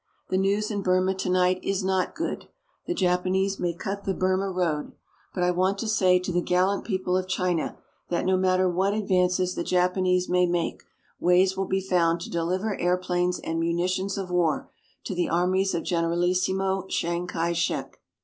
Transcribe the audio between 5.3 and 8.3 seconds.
but I want to say to the gallant people of China that